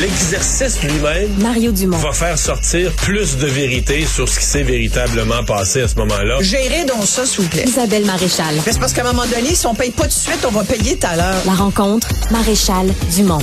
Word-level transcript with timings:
L'exercice 0.00 0.82
lui-même 0.82 1.30
Mario 1.40 1.70
Dumont. 1.70 1.96
va 1.98 2.10
faire 2.10 2.36
sortir 2.36 2.90
plus 2.96 3.36
de 3.36 3.46
vérité 3.46 4.04
sur 4.04 4.28
ce 4.28 4.40
qui 4.40 4.44
s'est 4.44 4.64
véritablement 4.64 5.44
passé 5.44 5.82
à 5.82 5.88
ce 5.88 5.94
moment-là. 5.96 6.38
Gérez 6.40 6.84
donc 6.84 7.04
ça, 7.04 7.24
s'il 7.24 7.44
vous 7.44 7.48
plaît. 7.48 7.62
Isabelle 7.64 8.04
Maréchal. 8.04 8.56
C'est 8.64 8.80
parce 8.80 8.92
qu'à 8.92 9.02
un 9.02 9.12
moment 9.12 9.26
donné, 9.26 9.54
si 9.54 9.64
on 9.68 9.74
paye 9.74 9.92
pas 9.92 10.02
tout 10.02 10.08
de 10.08 10.12
suite, 10.12 10.44
on 10.48 10.50
va 10.50 10.64
payer 10.64 10.98
tout 10.98 11.06
à 11.06 11.14
l'heure. 11.14 11.42
La 11.46 11.52
rencontre, 11.52 12.08
Maréchal 12.32 12.88
Dumont. 13.14 13.38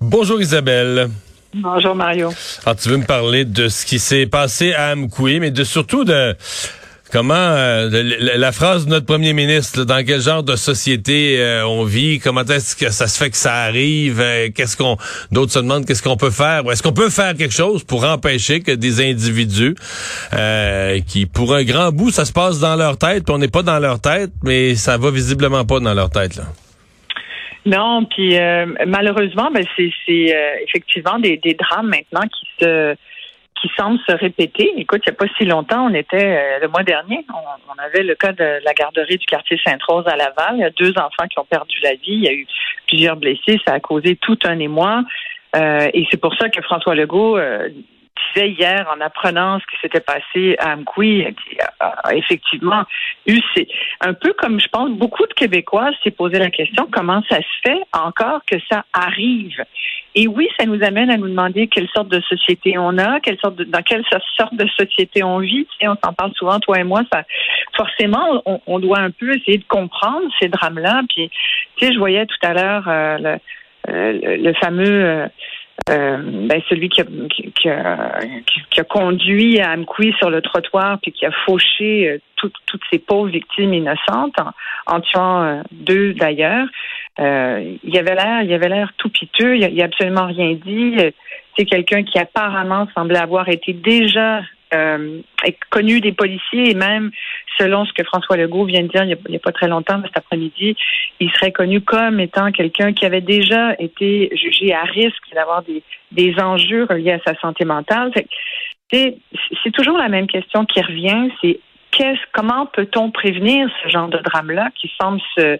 Bonjour 0.00 0.42
Isabelle. 0.42 1.08
Bonjour 1.54 1.94
Mario. 1.94 2.34
Alors, 2.66 2.76
tu 2.76 2.90
veux 2.90 2.98
me 2.98 3.06
parler 3.06 3.46
de 3.46 3.68
ce 3.68 3.86
qui 3.86 3.98
s'est 3.98 4.26
passé 4.26 4.74
à 4.74 4.92
Amkoui, 4.92 5.40
mais 5.40 5.50
de 5.50 5.64
surtout 5.64 6.04
de 6.04 6.36
comment 7.12 7.34
euh, 7.34 7.88
la, 8.20 8.36
la 8.36 8.52
phrase 8.52 8.86
de 8.86 8.90
notre 8.90 9.06
premier 9.06 9.32
ministre, 9.32 9.80
là, 9.80 9.84
dans 9.84 10.04
quel 10.04 10.20
genre 10.20 10.42
de 10.42 10.56
société 10.56 11.40
euh, 11.40 11.66
on 11.66 11.84
vit, 11.84 12.18
comment 12.18 12.44
est-ce 12.44 12.76
que 12.76 12.90
ça 12.90 13.06
se 13.06 13.22
fait 13.22 13.30
que 13.30 13.36
ça 13.36 13.54
arrive, 13.54 14.20
euh, 14.20 14.48
qu'est-ce 14.54 14.76
qu'on 14.76 14.96
d'autres 15.30 15.52
se 15.52 15.58
demandent 15.58 15.86
qu'est-ce 15.86 16.02
qu'on 16.02 16.16
peut 16.16 16.30
faire, 16.30 16.62
est-ce 16.70 16.82
qu'on 16.82 16.92
peut 16.92 17.10
faire 17.10 17.34
quelque 17.34 17.54
chose 17.54 17.84
pour 17.84 18.04
empêcher 18.04 18.60
que 18.60 18.72
des 18.72 19.00
individus 19.00 19.74
euh, 20.32 21.00
qui 21.06 21.26
pour 21.26 21.54
un 21.54 21.64
grand 21.64 21.92
bout 21.92 22.10
ça 22.10 22.24
se 22.24 22.32
passe 22.32 22.60
dans 22.60 22.76
leur 22.76 22.98
tête, 22.98 23.24
puis 23.24 23.34
on 23.34 23.38
n'est 23.38 23.48
pas 23.48 23.62
dans 23.62 23.78
leur 23.78 24.00
tête, 24.00 24.30
mais 24.42 24.74
ça 24.74 24.98
va 24.98 25.10
visiblement 25.10 25.64
pas 25.64 25.80
dans 25.80 25.94
leur 25.94 26.10
tête 26.10 26.36
là? 26.36 26.44
Non, 27.66 28.04
puis 28.04 28.36
euh, 28.36 28.66
malheureusement, 28.86 29.50
ben 29.50 29.64
c'est 29.74 29.90
effectivement 30.68 31.18
des, 31.18 31.38
des 31.38 31.54
drames 31.54 31.88
maintenant 31.88 32.20
qui 32.28 32.46
se 32.60 32.94
qui 33.64 33.72
semblent 33.78 33.98
se 34.06 34.14
répéter. 34.14 34.72
Écoute, 34.76 35.02
il 35.06 35.10
n'y 35.10 35.16
a 35.16 35.18
pas 35.18 35.32
si 35.38 35.46
longtemps, 35.46 35.86
on 35.86 35.94
était 35.94 36.36
euh, 36.36 36.58
le 36.60 36.68
mois 36.68 36.82
dernier, 36.82 37.24
on, 37.30 37.82
avait 37.82 38.02
le 38.02 38.14
cas 38.14 38.32
de 38.32 38.60
la 38.62 38.74
garderie 38.74 39.16
du 39.16 39.24
quartier 39.24 39.58
Sainte-Rose 39.64 40.06
à 40.06 40.16
Laval. 40.16 40.56
Il 40.56 40.60
y 40.60 40.64
a 40.64 40.70
deux 40.70 40.92
enfants 40.98 41.26
qui 41.30 41.38
ont 41.38 41.46
perdu 41.46 41.76
la 41.82 41.92
vie. 41.92 42.00
Il 42.08 42.24
y 42.24 42.28
a 42.28 42.32
eu 42.32 42.46
plusieurs 42.86 43.16
blessés. 43.16 43.58
Ça 43.66 43.74
a 43.74 43.80
causé 43.80 44.16
tout 44.16 44.38
un 44.44 44.58
émoi. 44.58 45.02
Euh, 45.56 45.88
et 45.94 46.06
c'est 46.10 46.20
pour 46.20 46.34
ça 46.34 46.50
que 46.50 46.60
François 46.60 46.94
Legault 46.94 47.38
euh, 47.38 47.68
disait 48.34 48.50
hier, 48.50 48.86
en 48.94 49.00
apprenant 49.00 49.58
ce 49.60 49.64
qui 49.66 49.80
s'était 49.80 50.00
passé 50.00 50.56
à 50.58 50.72
Amkoui, 50.74 51.24
qui 51.24 51.58
a 51.80 52.14
effectivement 52.14 52.84
eu, 53.26 53.40
c'est 53.56 53.66
un 54.00 54.12
peu 54.12 54.34
comme 54.34 54.60
je 54.60 54.68
pense 54.68 54.90
beaucoup 54.90 55.26
de 55.26 55.32
Québécois 55.32 55.90
s'est 56.02 56.10
posé 56.10 56.38
la 56.38 56.50
question 56.50 56.86
comment 56.92 57.22
ça 57.30 57.38
se 57.38 57.70
fait 57.70 57.80
encore 57.92 58.40
que 58.46 58.56
ça 58.70 58.84
arrive? 58.92 59.64
Et 60.16 60.28
oui, 60.28 60.48
ça 60.58 60.64
nous 60.64 60.82
amène 60.84 61.10
à 61.10 61.16
nous 61.16 61.28
demander 61.28 61.66
quelle 61.66 61.88
sorte 61.88 62.08
de 62.08 62.20
société 62.20 62.78
on 62.78 62.98
a, 62.98 63.18
quelle 63.18 63.38
sorte 63.38 63.56
de, 63.56 63.64
dans 63.64 63.82
quelle 63.82 64.04
sorte 64.38 64.54
de 64.54 64.66
société 64.68 65.24
on 65.24 65.38
vit. 65.38 65.66
Tu 65.80 65.88
on 65.88 65.96
s'en 66.04 66.12
parle 66.12 66.32
souvent, 66.34 66.60
toi 66.60 66.78
et 66.78 66.84
moi. 66.84 67.02
Ça, 67.12 67.24
forcément, 67.76 68.42
on, 68.46 68.60
on 68.66 68.78
doit 68.78 69.00
un 69.00 69.10
peu 69.10 69.34
essayer 69.36 69.58
de 69.58 69.64
comprendre 69.64 70.26
ces 70.40 70.48
drames-là. 70.48 71.02
Puis, 71.08 71.30
tu 71.76 71.86
sais, 71.86 71.92
je 71.92 71.98
voyais 71.98 72.26
tout 72.26 72.46
à 72.46 72.54
l'heure 72.54 72.84
euh, 72.88 73.18
le, 73.18 73.92
euh, 73.92 74.36
le, 74.36 74.52
fameux 74.54 75.04
euh, 75.04 75.26
euh, 75.90 76.18
ben 76.48 76.62
celui 76.68 76.88
qui 76.88 77.00
a, 77.00 77.04
qui, 77.28 77.68
a, 77.68 78.20
qui 78.70 78.80
a 78.80 78.84
conduit 78.84 79.60
à 79.60 79.72
Amkoui 79.72 80.14
sur 80.18 80.30
le 80.30 80.40
trottoir 80.40 80.98
puis 81.02 81.10
qui 81.10 81.26
a 81.26 81.32
fauché 81.44 82.08
euh, 82.08 82.18
toutes 82.36 82.82
ces 82.92 82.98
pauvres 82.98 83.30
victimes 83.30 83.74
innocentes 83.74 84.38
en, 84.38 84.94
en 84.94 85.00
tuant 85.00 85.62
deux 85.72 86.12
d'ailleurs. 86.14 86.66
Euh, 87.20 87.76
il 87.82 87.98
avait 87.98 88.14
l'air, 88.14 88.42
il 88.42 88.52
avait 88.52 88.68
l'air 88.68 88.92
tout 88.96 89.08
piteux. 89.08 89.56
Il, 89.56 89.64
a, 89.64 89.68
il 89.68 89.80
a 89.80 89.84
absolument 89.84 90.26
rien 90.26 90.54
dit. 90.54 90.96
C'est 91.56 91.64
quelqu'un 91.64 92.02
qui 92.02 92.18
apparemment 92.18 92.88
semblait 92.94 93.18
avoir 93.18 93.48
été 93.48 93.72
déjà 93.72 94.42
euh, 94.74 95.20
connu 95.70 96.00
des 96.00 96.12
policiers 96.12 96.70
et 96.70 96.74
même 96.74 97.12
selon 97.58 97.84
ce 97.84 97.92
que 97.92 98.02
François 98.02 98.36
Legault 98.36 98.64
vient 98.64 98.82
de 98.82 98.88
dire 98.88 99.04
il 99.04 99.16
n'y 99.28 99.36
a, 99.36 99.38
pas 99.38 99.52
très 99.52 99.68
longtemps, 99.68 100.02
cet 100.02 100.16
après-midi, 100.16 100.76
il 101.20 101.30
serait 101.32 101.52
connu 101.52 101.80
comme 101.80 102.18
étant 102.18 102.50
quelqu'un 102.50 102.92
qui 102.92 103.04
avait 103.04 103.20
déjà 103.20 103.74
été 103.78 104.30
jugé 104.36 104.74
à 104.74 104.82
risque 104.82 105.22
d'avoir 105.32 105.62
des, 105.62 105.82
des 106.10 106.34
enjeux 106.40 106.86
reliés 106.90 107.12
à 107.12 107.20
sa 107.24 107.38
santé 107.38 107.64
mentale. 107.64 108.10
C'est 108.90 109.70
toujours 109.72 109.98
la 109.98 110.08
même 110.08 110.26
question 110.26 110.64
qui 110.64 110.80
revient, 110.80 111.28
c'est 111.40 111.60
comment 112.32 112.66
peut-on 112.66 113.10
prévenir 113.10 113.68
ce 113.82 113.88
genre 113.88 114.08
de 114.08 114.18
drame-là 114.18 114.70
qui 114.74 114.90
semble 115.00 115.20
se, 115.36 115.58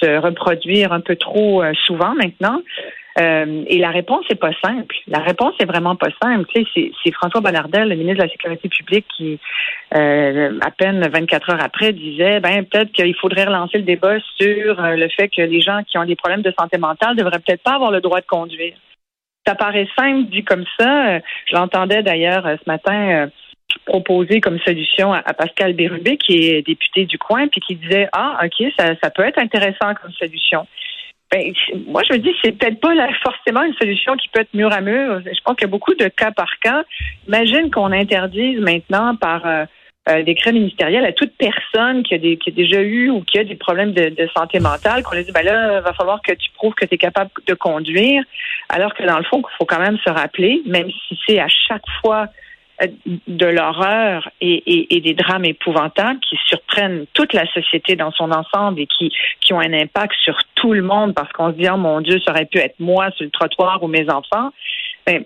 se 0.00 0.18
reproduire 0.18 0.92
un 0.92 1.00
peu 1.00 1.16
trop 1.16 1.62
euh, 1.62 1.72
souvent 1.86 2.14
maintenant? 2.14 2.60
Euh, 3.20 3.64
et 3.66 3.78
la 3.78 3.90
réponse 3.90 4.24
n'est 4.30 4.36
pas 4.36 4.52
simple. 4.62 4.94
La 5.08 5.18
réponse 5.18 5.54
est 5.58 5.64
vraiment 5.64 5.96
pas 5.96 6.10
simple. 6.22 6.46
Tu 6.54 6.64
sais, 6.64 6.92
c'est 7.02 7.12
François 7.12 7.40
Bonnardel, 7.40 7.88
le 7.88 7.96
ministre 7.96 8.18
de 8.18 8.22
la 8.22 8.30
Sécurité 8.30 8.68
publique, 8.68 9.06
qui, 9.16 9.40
euh, 9.96 10.56
à 10.60 10.70
peine 10.70 11.00
24 11.00 11.50
heures 11.50 11.62
après, 11.62 11.92
disait, 11.92 12.38
ben 12.38 12.64
peut-être 12.64 12.92
qu'il 12.92 13.16
faudrait 13.16 13.44
relancer 13.44 13.78
le 13.78 13.84
débat 13.84 14.20
sur 14.36 14.80
le 14.80 15.08
fait 15.08 15.28
que 15.30 15.42
les 15.42 15.60
gens 15.60 15.82
qui 15.82 15.98
ont 15.98 16.04
des 16.04 16.14
problèmes 16.14 16.42
de 16.42 16.54
santé 16.56 16.78
mentale 16.78 17.16
devraient 17.16 17.40
peut-être 17.40 17.62
pas 17.64 17.74
avoir 17.74 17.90
le 17.90 18.00
droit 18.00 18.20
de 18.20 18.26
conduire. 18.26 18.74
Ça 19.44 19.56
paraît 19.56 19.88
simple 19.98 20.30
dit 20.30 20.44
comme 20.44 20.64
ça. 20.78 21.18
Je 21.18 21.56
l'entendais 21.56 22.04
d'ailleurs 22.04 22.44
ce 22.44 22.70
matin 22.70 23.30
proposer 23.84 24.40
comme 24.40 24.58
solution 24.60 25.12
à, 25.12 25.22
Pascal 25.34 25.74
Bérubé, 25.74 26.16
qui 26.16 26.46
est 26.46 26.62
député 26.62 27.04
du 27.04 27.18
coin, 27.18 27.48
puis 27.48 27.60
qui 27.60 27.76
disait, 27.76 28.08
ah, 28.12 28.40
OK, 28.44 28.66
ça, 28.78 29.10
peut 29.10 29.24
être 29.24 29.38
intéressant 29.38 29.94
comme 30.00 30.12
solution. 30.12 30.66
Ben, 31.30 31.52
moi, 31.86 32.02
je 32.08 32.14
me 32.14 32.18
dis, 32.18 32.34
c'est 32.42 32.52
peut-être 32.52 32.80
pas 32.80 32.94
forcément 33.22 33.62
une 33.62 33.74
solution 33.74 34.16
qui 34.16 34.28
peut 34.28 34.40
être 34.40 34.54
mur 34.54 34.72
à 34.72 34.80
mur. 34.80 35.20
Je 35.20 35.40
pense 35.44 35.56
qu'il 35.56 35.66
y 35.66 35.70
a 35.70 35.70
beaucoup 35.70 35.94
de 35.94 36.08
cas 36.08 36.30
par 36.30 36.58
cas. 36.60 36.84
Imagine 37.26 37.70
qu'on 37.70 37.92
interdise 37.92 38.58
maintenant 38.60 39.14
par 39.14 39.44
euh, 39.46 39.66
euh, 40.08 40.22
décret 40.22 40.52
ministériel 40.52 41.04
à 41.04 41.12
toute 41.12 41.32
personne 41.36 42.02
qui 42.02 42.14
a, 42.14 42.18
déjà 42.18 42.80
eu 42.80 43.10
ou 43.10 43.20
qui 43.20 43.38
a 43.38 43.44
des 43.44 43.56
problèmes 43.56 43.92
de, 43.92 44.28
santé 44.34 44.58
mentale, 44.58 45.02
qu'on 45.02 45.16
lui 45.16 45.24
dit, 45.24 45.32
ben 45.32 45.44
là, 45.44 45.82
va 45.82 45.92
falloir 45.92 46.22
que 46.22 46.32
tu 46.32 46.50
prouves 46.52 46.72
que 46.72 46.86
tu 46.86 46.94
es 46.94 46.98
capable 46.98 47.30
de 47.46 47.52
conduire. 47.52 48.22
Alors 48.70 48.94
que 48.94 49.02
dans 49.04 49.18
le 49.18 49.24
fond, 49.24 49.42
il 49.42 49.56
faut 49.58 49.66
quand 49.66 49.80
même 49.80 49.98
se 49.98 50.08
rappeler, 50.08 50.62
même 50.64 50.88
si 50.90 51.18
c'est 51.26 51.40
à 51.40 51.48
chaque 51.48 51.84
fois 52.00 52.28
de 53.26 53.46
l'horreur 53.46 54.28
et, 54.40 55.00
des 55.00 55.14
drames 55.14 55.44
épouvantables 55.44 56.20
qui 56.20 56.36
surprennent 56.46 57.06
toute 57.12 57.32
la 57.32 57.46
société 57.52 57.96
dans 57.96 58.12
son 58.12 58.30
ensemble 58.30 58.80
et 58.80 58.86
qui, 58.86 59.12
qui 59.40 59.52
ont 59.52 59.60
un 59.60 59.72
impact 59.72 60.14
sur 60.22 60.38
tout 60.54 60.72
le 60.72 60.82
monde 60.82 61.14
parce 61.14 61.32
qu'on 61.32 61.52
se 61.52 61.56
dit, 61.56 61.68
oh 61.72 61.76
mon 61.76 62.00
Dieu, 62.00 62.20
ça 62.24 62.32
aurait 62.32 62.46
pu 62.46 62.58
être 62.58 62.78
moi 62.78 63.10
sur 63.12 63.24
le 63.24 63.30
trottoir 63.30 63.82
ou 63.82 63.88
mes 63.88 64.08
enfants. 64.10 64.50
Ben, 65.06 65.24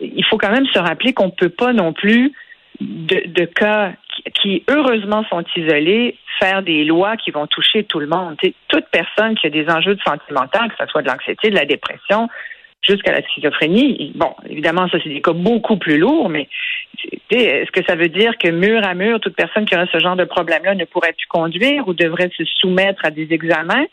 il 0.00 0.24
faut 0.24 0.38
quand 0.38 0.52
même 0.52 0.66
se 0.66 0.78
rappeler 0.78 1.12
qu'on 1.12 1.26
ne 1.26 1.32
peut 1.32 1.48
pas 1.48 1.72
non 1.72 1.92
plus, 1.92 2.32
de, 2.80 3.44
cas 3.44 3.92
qui, 4.40 4.64
heureusement 4.68 5.24
sont 5.30 5.44
isolés, 5.56 6.16
faire 6.38 6.62
des 6.62 6.84
lois 6.84 7.16
qui 7.16 7.30
vont 7.30 7.46
toucher 7.46 7.84
tout 7.84 8.00
le 8.00 8.06
monde. 8.06 8.36
Toute 8.68 8.86
personne 8.90 9.34
qui 9.36 9.46
a 9.46 9.50
des 9.50 9.68
enjeux 9.68 9.94
de 9.94 10.00
santé 10.02 10.24
mentale, 10.30 10.70
que 10.70 10.84
ce 10.84 10.86
soit 10.90 11.02
de 11.02 11.08
l'anxiété, 11.08 11.50
de 11.50 11.56
la 11.56 11.64
dépression, 11.64 12.28
jusqu'à 12.82 13.12
la 13.12 13.22
schizophrénie. 13.22 14.12
Bon, 14.14 14.34
évidemment, 14.48 14.88
ça, 14.88 14.98
c'est 15.02 15.08
des 15.08 15.22
cas 15.22 15.32
beaucoup 15.32 15.76
plus 15.76 15.98
lourds, 15.98 16.28
mais 16.28 16.48
est-ce 17.30 17.70
que 17.70 17.84
ça 17.86 17.94
veut 17.94 18.08
dire 18.08 18.36
que 18.38 18.48
mur 18.48 18.84
à 18.84 18.94
mur, 18.94 19.20
toute 19.20 19.36
personne 19.36 19.64
qui 19.64 19.74
aurait 19.74 19.88
ce 19.92 19.98
genre 19.98 20.16
de 20.16 20.24
problème-là 20.24 20.74
ne 20.74 20.84
pourrait 20.84 21.12
plus 21.12 21.26
conduire 21.28 21.86
ou 21.88 21.94
devrait 21.94 22.30
se 22.36 22.44
soumettre 22.44 23.04
à 23.04 23.10
des 23.10 23.28
examens? 23.30 23.86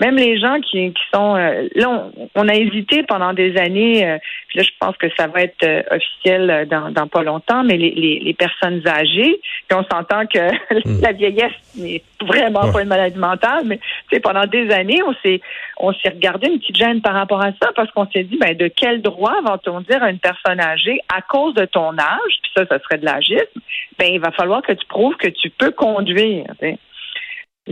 Même 0.00 0.16
les 0.16 0.38
gens 0.38 0.60
qui, 0.60 0.92
qui 0.92 1.02
sont 1.12 1.36
euh, 1.36 1.68
là, 1.74 1.88
on, 2.16 2.28
on, 2.34 2.48
a 2.48 2.54
hésité 2.54 3.02
pendant 3.02 3.32
des 3.32 3.56
années. 3.56 4.06
Euh, 4.06 4.18
puis 4.48 4.58
là, 4.58 4.64
je 4.64 4.70
pense 4.78 4.96
que 4.96 5.06
ça 5.16 5.26
va 5.26 5.42
être 5.42 5.62
euh, 5.62 5.82
officiel 5.90 6.66
dans, 6.70 6.90
dans, 6.90 7.06
pas 7.06 7.22
longtemps. 7.22 7.64
Mais 7.64 7.76
les, 7.76 7.90
les, 7.90 8.20
les 8.20 8.34
personnes 8.34 8.86
âgées, 8.86 9.40
puis 9.68 9.78
on 9.78 9.84
s'entend 9.90 10.26
que 10.26 10.38
mmh. 10.88 11.00
la 11.00 11.12
vieillesse 11.12 11.52
n'est 11.76 12.02
vraiment 12.20 12.66
ouais. 12.66 12.72
pas 12.72 12.82
une 12.82 12.88
maladie 12.88 13.18
mentale, 13.18 13.64
mais 13.64 13.78
tu 13.78 14.16
sais, 14.16 14.20
pendant 14.20 14.46
des 14.46 14.70
années, 14.70 15.02
on 15.02 15.14
s'est 15.22 15.40
on 15.78 15.92
s'est 15.92 16.08
regardé 16.08 16.48
une 16.48 16.58
petite 16.58 16.76
gêne 16.76 17.00
par 17.00 17.14
rapport 17.14 17.42
à 17.42 17.52
ça 17.62 17.70
parce 17.74 17.90
qu'on 17.92 18.06
s'est 18.10 18.24
dit, 18.24 18.38
ben 18.38 18.56
de 18.56 18.68
quel 18.68 19.02
droit 19.02 19.40
va-t-on 19.42 19.80
dire 19.80 20.02
à 20.02 20.10
une 20.10 20.18
personne 20.18 20.60
âgée 20.60 21.00
à 21.14 21.22
cause 21.22 21.54
de 21.54 21.64
ton 21.64 21.98
âge, 21.98 22.34
puis 22.42 22.50
ça, 22.56 22.64
ça 22.66 22.78
serait 22.80 22.98
de 22.98 23.04
l'agisme, 23.04 23.60
ben 23.98 24.08
il 24.12 24.20
va 24.20 24.30
falloir 24.32 24.62
que 24.62 24.72
tu 24.72 24.86
prouves 24.86 25.16
que 25.16 25.28
tu 25.28 25.50
peux 25.50 25.70
conduire. 25.70 26.46
T'sais. 26.58 26.78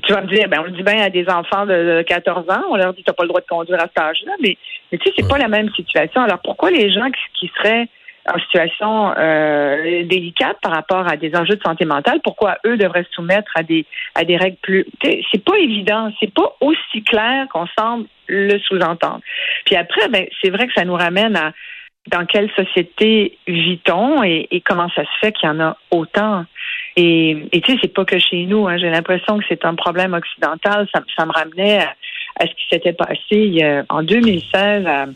Tu 0.03 0.13
vas 0.13 0.23
me 0.23 0.27
dire, 0.27 0.49
ben, 0.49 0.61
on 0.61 0.65
le 0.65 0.73
dit 0.73 0.83
bien 0.83 1.03
à 1.03 1.11
des 1.11 1.29
enfants 1.29 1.67
de 1.67 2.03
14 2.03 2.51
ans, 2.51 2.63
on 2.71 2.77
leur 2.77 2.93
dit, 2.95 3.03
tu 3.03 3.11
n'as 3.11 3.15
pas 3.15 3.23
le 3.23 3.29
droit 3.29 3.41
de 3.41 3.47
conduire 3.47 3.79
à 3.79 3.87
cet 3.87 3.99
âge-là, 3.99 4.33
mais, 4.41 4.57
mais 4.91 4.99
tu 4.99 5.09
sais, 5.09 5.15
c'est 5.17 5.29
pas 5.29 5.39
la 5.39 5.49
même 5.49 5.71
situation. 5.71 6.21
Alors, 6.23 6.41
pourquoi 6.43 6.71
les 6.71 6.91
gens 6.93 7.11
qui, 7.11 7.47
qui 7.47 7.53
seraient 7.57 7.89
en 8.27 8.39
situation 8.39 9.13
euh, 9.19 10.05
délicate 10.05 10.57
par 10.63 10.73
rapport 10.73 11.07
à 11.07 11.17
des 11.17 11.35
enjeux 11.37 11.57
de 11.57 11.63
santé 11.63 11.85
mentale, 11.85 12.21
pourquoi 12.25 12.57
eux 12.65 12.77
devraient 12.77 13.05
se 13.05 13.13
soumettre 13.13 13.53
à 13.55 13.63
des 13.63 13.85
à 14.15 14.25
des 14.25 14.37
règles 14.37 14.57
plus 14.63 14.87
c'est 15.03 15.45
pas 15.45 15.59
évident, 15.59 16.11
c'est 16.21 16.33
pas 16.33 16.57
aussi 16.61 17.03
clair 17.05 17.47
qu'on 17.53 17.67
semble 17.79 18.07
le 18.27 18.59
sous-entendre. 18.61 19.21
Puis 19.67 19.77
après 19.77 20.09
ben 20.09 20.27
c'est 20.43 20.51
vrai 20.51 20.67
que 20.67 20.73
ça 20.73 20.85
nous 20.85 20.95
ramène 20.95 21.37
à 21.37 21.53
dans 22.09 22.27
quelle 22.27 22.51
société 22.51 23.39
vit-on 23.47 24.23
et, 24.23 24.47
et, 24.51 24.61
comment 24.61 24.91
ça 24.95 25.03
se 25.05 25.19
fait 25.21 25.33
qu'il 25.33 25.49
y 25.49 25.53
en 25.53 25.61
a 25.61 25.77
autant? 25.91 26.45
Et, 26.97 27.49
et 27.53 27.61
tu 27.61 27.73
sais, 27.73 27.79
c'est 27.83 27.93
pas 27.93 28.05
que 28.05 28.19
chez 28.19 28.47
nous. 28.47 28.69
Hein, 28.69 28.77
J'ai 28.79 28.91
l'impression 28.91 29.39
que 29.39 29.45
c'est 29.49 29.65
un 29.65 29.75
problème 29.75 30.15
occidental. 30.15 30.87
Ça, 30.95 31.03
ça 31.17 31.27
me 31.27 31.33
ramenait 31.33 31.79
à, 31.79 31.95
à 32.41 32.47
ce 32.47 32.51
qui 32.51 32.65
s'était 32.71 32.93
passé 32.93 33.59
euh, 33.63 33.83
en 33.89 34.03
2016 34.03 34.87
à, 34.87 35.07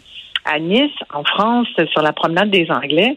à, 0.45 0.59
Nice, 0.59 0.91
en 1.13 1.25
France, 1.25 1.69
sur 1.93 2.03
la 2.03 2.13
promenade 2.13 2.51
des 2.51 2.67
Anglais. 2.71 3.17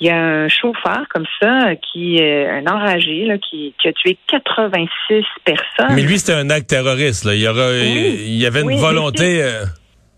Il 0.00 0.08
y 0.08 0.10
a 0.10 0.20
un 0.20 0.48
chauffeur 0.48 1.04
comme 1.08 1.24
ça 1.40 1.76
qui 1.76 2.16
est 2.16 2.48
un 2.48 2.66
enragé 2.66 3.26
là, 3.26 3.38
qui, 3.38 3.74
qui, 3.80 3.88
a 3.88 3.92
tué 3.92 4.18
86 4.26 5.24
personnes. 5.44 5.94
Mais 5.94 6.02
lui, 6.02 6.18
c'était 6.18 6.32
un 6.32 6.50
acte 6.50 6.68
terroriste. 6.68 7.24
Là. 7.24 7.34
Il 7.34 7.42
y, 7.42 7.46
aura, 7.46 7.68
oui, 7.70 8.16
il 8.26 8.34
y 8.34 8.44
avait 8.44 8.62
une 8.62 8.66
oui, 8.66 8.76
volonté. 8.76 9.40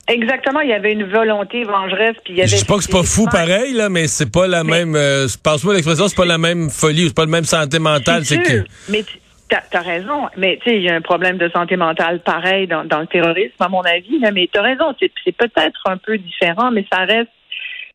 Exactement, 0.08 0.60
il 0.60 0.70
y 0.70 0.72
avait 0.72 0.92
une 0.92 1.04
volonté 1.04 1.64
vengeresse. 1.64 2.16
Puis 2.24 2.34
il 2.34 2.36
y 2.36 2.40
avait 2.40 2.48
je 2.48 2.56
dis 2.56 2.64
pas 2.64 2.76
que 2.76 2.84
c'est 2.84 2.92
pas 2.92 3.02
fou 3.02 3.26
pareil, 3.26 3.72
là, 3.72 3.88
mais 3.88 4.06
c'est 4.06 4.30
pas 4.30 4.46
la 4.46 4.62
même. 4.62 4.94
Euh, 4.94 5.26
Passe-moi 5.42 5.74
l'expression, 5.74 6.06
c'est 6.06 6.16
pas 6.16 6.24
la 6.24 6.38
même 6.38 6.70
folie, 6.70 7.08
c'est 7.08 7.16
pas 7.16 7.24
le 7.24 7.30
même 7.30 7.44
santé 7.44 7.78
mentale. 7.78 8.24
C'est 8.24 8.40
que. 8.40 8.64
Mais 8.88 9.04
T'as 9.48 9.78
as 9.78 9.82
raison, 9.82 10.28
mais 10.36 10.58
tu 10.60 10.70
sais, 10.70 10.76
il 10.76 10.82
y 10.82 10.88
a 10.88 10.96
un 10.96 11.00
problème 11.00 11.38
de 11.38 11.48
santé 11.50 11.76
mentale 11.76 12.18
pareil 12.20 12.66
dans, 12.66 12.84
dans 12.84 12.98
le 12.98 13.06
terrorisme, 13.06 13.54
à 13.60 13.68
mon 13.68 13.82
avis. 13.82 14.18
Là, 14.18 14.32
mais 14.32 14.48
t'as 14.52 14.62
raison, 14.62 14.92
c'est 14.98 15.36
peut-être 15.36 15.80
un 15.86 15.96
peu 15.98 16.18
différent, 16.18 16.72
mais 16.72 16.84
ça 16.92 17.04
reste, 17.04 17.30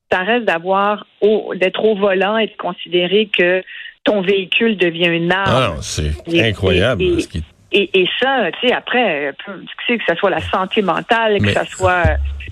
ça 0.09 0.19
reste 0.19 0.45
d'avoir, 0.45 1.05
d'être 1.55 1.83
au 1.83 1.97
volant 1.97 2.37
et 2.37 2.47
de 2.47 2.55
considérer 2.57 3.25
que 3.25 3.61
ton 4.05 4.21
véhicule 4.21 4.77
devient 4.77 5.07
une 5.07 5.29
arme. 5.29 5.75
Ah, 5.75 5.81
c'est 5.81 6.13
incroyable. 6.39 7.03
Et, 7.03 7.19
et, 7.19 7.43
ça, 8.19 8.51
tu 8.51 8.67
sais, 8.67 8.73
après, 8.73 9.33
tu 9.45 9.51
sais, 9.87 9.97
que 9.97 10.03
ce 10.07 10.15
soit 10.15 10.29
la 10.29 10.41
santé 10.41 10.81
mentale, 10.81 11.39
que 11.39 11.51
ça 11.51 11.65
soit, 11.65 12.03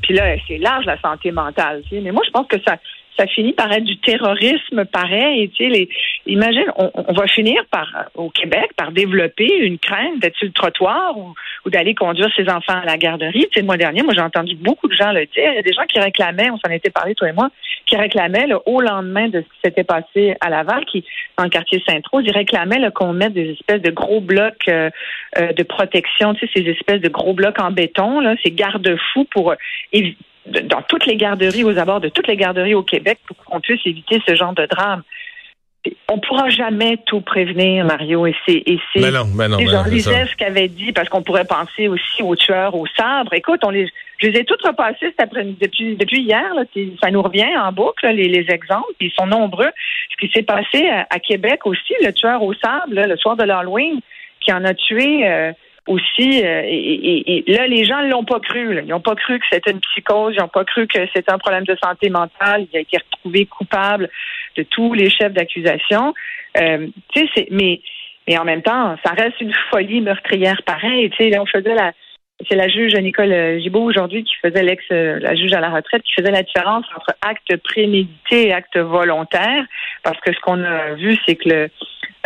puis 0.02 0.14
là, 0.14 0.36
c'est 0.48 0.58
large 0.58 0.86
la 0.86 1.00
santé 1.00 1.32
mentale. 1.32 1.82
Tu 1.84 1.96
sais, 1.96 2.02
mais 2.02 2.12
moi, 2.12 2.24
je 2.26 2.32
pense 2.32 2.48
que 2.48 2.60
ça, 2.62 2.78
ça 3.20 3.28
finit 3.28 3.52
par 3.52 3.72
être 3.72 3.84
du 3.84 3.98
terrorisme 3.98 4.86
pareil. 4.86 5.50
Tu 5.50 5.70
sais, 5.70 5.90
imagine, 6.26 6.66
on, 6.78 7.14
va 7.14 7.28
finir 7.28 7.64
par, 7.70 7.88
au 8.16 8.30
Québec, 8.30 8.72
par 8.78 8.92
développer 8.94 9.58
une 9.58 9.78
crainte 9.78 10.20
d'être 10.20 10.38
sur 10.38 10.48
le 10.48 10.54
trottoir 10.54 11.18
ou, 11.18 11.34
d'aller 11.70 11.94
conduire 11.94 12.30
ses 12.36 12.50
enfants 12.50 12.80
à 12.82 12.86
la 12.86 12.98
garderie. 12.98 13.48
Tu 13.52 13.56
sais, 13.56 13.60
le 13.60 13.66
mois 13.66 13.78
dernier, 13.78 14.02
moi, 14.02 14.14
j'ai 14.16 14.22
entendu 14.22 14.56
beaucoup 14.56 14.88
de 14.88 14.94
gens 14.94 15.12
le 15.12 15.26
dire. 15.26 15.52
Il 15.52 15.56
y 15.56 15.60
a 15.60 15.62
des 15.62 15.74
gens 15.74 15.86
qui 15.86 16.00
réclamaient, 16.00 16.50
on 16.50 16.58
s'en 16.58 16.72
était 16.72 16.90
parlé, 16.90 17.14
toi 17.14 17.30
et 17.30 17.34
moi, 17.34 17.50
qui 17.86 17.98
réclamaient 17.98 18.48
le 18.48 18.60
au 18.66 18.82
lendemain 18.82 19.28
de 19.28 19.42
ce 19.42 19.46
qui 19.46 19.60
s'était 19.66 19.84
passé 19.84 20.36
à 20.40 20.50
Laval, 20.50 20.86
qui 20.86 21.04
dans 21.38 21.44
le 21.44 21.50
quartier 21.50 21.84
Saint-Rose, 21.88 22.24
ils 22.26 22.32
réclamaient 22.32 22.80
qu'on 22.96 23.14
mette 23.14 23.34
des 23.34 23.52
espèces 23.52 23.82
de 23.82 23.92
gros 23.92 24.22
blocs 24.22 24.68
euh, 24.68 24.90
euh, 25.38 25.52
de 25.54 25.64
protection, 25.64 26.34
tu 26.34 26.48
sais, 26.48 26.52
ces 26.56 26.70
espèces 26.70 27.02
de 27.02 27.10
gros 27.10 27.34
blocs 27.34 27.60
en 27.60 27.72
béton, 27.72 28.20
là, 28.20 28.36
ces 28.44 28.52
garde-fous 28.52 29.26
pour 29.32 29.54
dans 30.46 30.82
toutes 30.84 31.06
les 31.06 31.16
garderies, 31.16 31.64
aux 31.64 31.78
abords 31.78 32.02
de 32.02 32.10
toutes 32.10 32.28
les 32.28 32.38
garderies 32.38 32.76
au 32.76 32.84
Québec 32.84 33.20
pour 33.28 33.38
qu'on 33.38 33.60
puisse 33.60 33.86
éviter 33.86 34.22
ce 34.28 34.36
genre 34.36 34.54
de 34.54 34.66
drame. 34.66 35.04
On 36.10 36.18
ne 36.18 36.22
pourra 36.22 36.50
jamais 36.50 36.98
tout 37.06 37.22
prévenir, 37.22 37.86
Mario, 37.86 38.28
et 38.28 38.36
c'est 38.46 38.62
et 38.66 38.80
c'est 38.92 39.00
mais 39.00 39.12
non, 39.12 39.26
mais 39.34 39.48
non, 39.48 39.60
Jean 39.60 39.86
ce 39.86 40.36
qu'avait 40.36 40.68
dit 40.68 40.92
parce 40.92 41.08
qu'on 41.08 41.24
pourrait 41.24 41.46
penser 41.46 41.88
aussi 41.88 42.22
aux 42.22 42.36
tueurs 42.36 42.76
au 42.76 42.86
sabre. 42.98 43.34
Écoute, 43.34 43.62
on 43.64 43.70
les 43.70 43.88
je 44.18 44.28
les 44.28 44.40
ai 44.40 44.44
toutes 44.44 44.62
repassées 44.62 45.14
cet 45.18 45.34
depuis 45.34 45.96
depuis 45.96 46.22
hier. 46.22 46.54
Là, 46.54 46.64
ça 47.02 47.12
nous 47.12 47.22
revient 47.22 47.56
en 47.58 47.72
boucle 47.72 48.06
les, 48.08 48.28
les 48.28 48.52
exemples, 48.52 48.92
ils 49.00 49.12
sont 49.12 49.26
nombreux. 49.26 49.70
Ce 50.12 50.18
qui 50.18 50.32
s'est 50.34 50.44
passé 50.44 50.90
à, 51.10 51.20
Québec 51.20 51.66
aussi, 51.66 51.94
le 52.04 52.12
tueur 52.12 52.44
au 52.44 52.54
sabre 52.54 52.88
le 52.90 53.16
soir 53.16 53.38
de 53.38 53.44
l'Halloween, 53.44 54.02
qui 54.42 54.52
en 54.52 54.66
a 54.66 54.74
tué. 54.74 55.26
Euh, 55.28 55.54
aussi. 55.90 56.42
Euh, 56.46 56.62
et, 56.66 57.44
là, 57.48 57.68
les 57.68 57.84
gens 57.84 58.02
l'ont 58.02 58.24
pas 58.24 58.40
cru. 58.40 58.80
Ils 58.80 58.88
n'ont 58.88 59.02
pas 59.02 59.16
cru 59.16 59.40
que 59.40 59.46
c'était 59.52 59.72
une 59.72 59.82
psychose. 59.82 60.36
Ils 60.38 60.42
n'ont 60.42 60.48
pas 60.48 60.64
cru 60.64 60.88
que 60.88 61.00
c'était 61.14 61.32
un 61.32 61.38
problème 61.38 61.66
de 61.66 61.76
santé 61.84 62.10
mentale. 62.10 62.68
Il 62.72 62.78
a 62.78 62.82
été 62.82 62.98
retrouvé 62.98 63.46
coupable 63.46 64.10
de 64.56 64.64
tous 64.64 64.94
les 64.94 65.10
chefs 65.10 65.34
d'accusation. 65.34 66.14
Euh, 66.58 66.88
mais 67.52 67.82
mais 68.28 68.38
en 68.38 68.46
même 68.46 68.62
temps, 68.62 68.96
ça 69.04 69.14
reste 69.14 69.42
une 69.42 69.54
folie 69.72 70.02
meurtrière 70.02 70.62
sais, 70.66 71.30
là, 71.30 71.42
on 71.42 71.48
faisait 71.48 71.74
la 71.74 71.94
c'est 72.48 72.56
la 72.56 72.70
juge 72.70 72.96
Nicole 72.96 73.60
Gibault 73.60 73.84
aujourd'hui 73.84 74.24
qui 74.24 74.36
faisait 74.36 74.64
l'ex, 74.64 74.84
la 74.90 75.36
juge 75.36 75.54
à 75.54 75.60
la 75.60 75.70
retraite, 75.70 76.04
qui 76.04 76.14
faisait 76.14 76.32
la 76.32 76.44
différence 76.44 76.86
entre 76.96 77.14
acte 77.22 77.58
prémédité 77.58 78.48
et 78.48 78.54
acte 78.54 78.78
volontaire, 78.78 79.66
parce 80.04 80.20
que 80.22 80.34
ce 80.34 80.40
qu'on 80.40 80.64
a 80.64 80.94
vu, 80.94 81.18
c'est 81.26 81.36
que 81.36 81.50
le, 81.50 81.70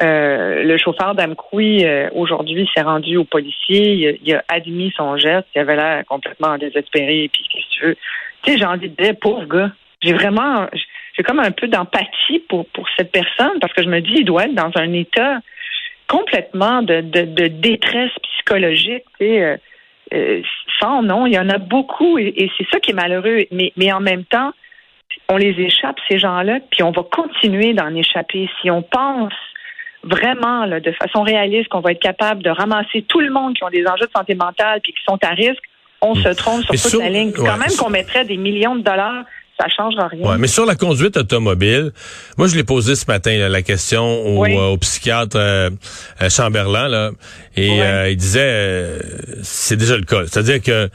euh, 0.01 0.63
le 0.63 0.77
chauffeur 0.77 1.13
d'Amkoui, 1.13 1.86
euh, 1.86 2.10
aujourd'hui, 2.13 2.68
s'est 2.74 2.81
rendu 2.81 3.18
au 3.18 3.25
policier. 3.25 4.19
Il, 4.24 4.33
a 4.33 4.44
admis 4.48 4.92
son 4.98 5.18
geste. 5.18 5.48
Il 5.56 5.60
avait 5.60 5.75
l'air 5.75 6.04
complètement 6.06 6.57
désespéré. 6.57 7.30
Puis, 7.31 7.48
qu'est-ce 7.51 7.65
que 7.65 7.71
tu 7.71 7.86
veux? 7.86 7.98
Tu 8.44 8.51
sais, 8.51 8.57
j'ai 8.57 8.65
envie 8.65 8.89
de 8.89 9.01
dire, 9.01 9.15
pauvre 9.19 9.45
gars. 9.45 9.71
J'ai 10.01 10.13
vraiment, 10.13 10.68
j'ai 11.15 11.24
comme 11.24 11.39
un 11.39 11.51
peu 11.51 11.68
d'empathie 11.68 12.39
pour, 12.50 12.65
pour 12.68 12.88
cette 12.98 13.12
personne 13.12 13.60
parce 13.62 13.71
que 13.74 13.83
je 13.83 13.88
me 13.88 14.01
dis, 14.01 14.15
il 14.18 14.25
doit 14.25 14.45
être 14.45 14.56
dans 14.56 14.71
un 14.75 14.92
état 14.94 15.39
complètement 16.07 16.81
de, 16.81 17.00
de, 17.01 17.48
détresse 17.48 18.12
psychologique. 18.24 19.06
Tu 19.19 19.27
sais, 19.27 19.60
euh, 20.13 20.42
sans 20.80 21.01
nom, 21.01 21.25
il 21.25 21.33
y 21.33 21.39
en 21.39 21.50
a 21.50 21.57
beaucoup 21.57 22.18
et, 22.18 22.33
et 22.36 22.51
c'est 22.57 22.68
ça 22.71 22.80
qui 22.80 22.92
est 22.92 22.95
malheureux. 22.95 23.45
Mais, 23.51 23.74
mais 23.77 23.92
en 23.92 24.00
même 24.00 24.25
temps, 24.25 24.51
on 25.30 25.38
les 25.38 25.56
échappe, 25.60 25.98
ces 26.10 26.18
gens-là, 26.19 26.60
puis 26.71 26.83
on 26.83 26.92
va 26.92 27.04
continuer 27.04 27.74
d'en 27.74 27.94
échapper. 27.95 28.50
Si 28.62 28.69
on 28.69 28.81
pense 28.81 29.33
vraiment 30.04 30.65
là, 30.65 30.80
de 30.80 30.92
façon 30.92 31.21
réaliste 31.21 31.69
qu'on 31.69 31.80
va 31.80 31.92
être 31.92 32.01
capable 32.01 32.44
de 32.44 32.50
ramasser 32.50 33.04
tout 33.04 33.21
le 33.21 33.31
monde 33.31 33.56
qui 33.56 33.63
ont 33.63 33.69
des 33.69 33.86
enjeux 33.88 34.06
de 34.06 34.12
santé 34.15 34.36
mentale 34.36 34.81
puis 34.81 34.94
qui 34.94 35.04
sont 35.07 35.18
à 35.24 35.30
risque, 35.30 35.63
on 36.01 36.15
se 36.15 36.30
trompe 36.30 36.63
sur 36.63 36.92
toute 36.92 37.00
la 37.00 37.10
ligne. 37.10 37.31
quand 37.31 37.57
même 37.57 37.75
qu'on 37.80 37.89
mettrait 37.89 38.25
des 38.25 38.36
millions 38.36 38.75
de 38.75 38.81
dollars 38.81 39.24
ça 39.59 39.67
changera 39.69 40.07
rien. 40.07 40.27
Ouais, 40.27 40.38
mais 40.38 40.47
sur 40.47 40.65
la 40.65 40.75
conduite 40.75 41.17
automobile, 41.17 41.91
moi 42.38 42.47
je 42.47 42.55
l'ai 42.55 42.63
posé 42.63 42.95
ce 42.95 43.05
matin 43.07 43.35
la 43.50 43.61
question 43.61 44.03
au, 44.03 44.45
euh, 44.45 44.77
psychiatre 44.77 45.38
euh, 45.38 45.69
euh, 46.21 46.29
Chamberlain 46.29 46.88
là, 46.88 47.11
et 47.55 47.77
il 48.11 48.17
disait 48.17 49.00
c'est 49.44 49.77
déjà 49.77 49.97
le 49.97 50.03
cas, 50.03 50.23
c'est-à-dire 50.27 50.61
que 50.61 50.89